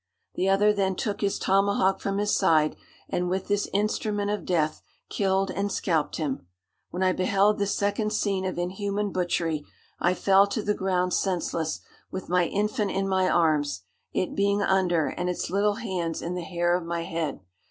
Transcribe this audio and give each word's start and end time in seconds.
The 0.33 0.49
other 0.49 0.73
then 0.73 0.95
took 0.95 1.21
his 1.21 1.37
tomahawk 1.37 1.99
from 1.99 2.17
his 2.17 2.35
side, 2.35 2.75
and 3.07 3.29
with 3.29 3.47
this 3.47 3.69
instrument 3.71 4.31
of 4.31 4.47
death 4.47 4.81
killed 5.09 5.51
and 5.51 5.71
scalped 5.71 6.15
him. 6.15 6.47
When 6.89 7.03
I 7.03 7.11
beheld 7.13 7.59
this 7.59 7.75
second 7.75 8.11
scene 8.11 8.43
of 8.43 8.57
inhuman 8.57 9.11
butchery, 9.11 9.63
I 9.99 10.15
fell 10.15 10.47
to 10.47 10.63
the 10.63 10.73
ground 10.73 11.13
senseless, 11.13 11.81
with 12.09 12.29
my 12.29 12.45
infant 12.47 12.89
in 12.89 13.07
my 13.07 13.29
arms, 13.29 13.83
it 14.11 14.33
being 14.35 14.63
under, 14.63 15.05
and 15.05 15.29
its 15.29 15.51
little 15.51 15.75
hands 15.75 16.23
in 16.23 16.33
the 16.33 16.41
hair 16.41 16.75
of 16.75 16.83
my 16.83 17.03
head. 17.03 17.41